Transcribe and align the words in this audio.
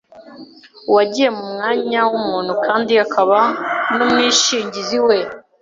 Uwagiye 0.89 1.29
mu 1.37 1.43
mwanya 1.51 1.99
w’umuntu 2.11 2.53
kandi 2.65 2.93
akaba 3.05 3.39
n’umwishingizi 3.95 4.97
we, 5.07 5.17